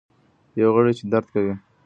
یو 0.59 0.69
غړی 0.75 0.93
چي 0.99 1.03
درد 1.11 1.27
کوي. 1.33 1.55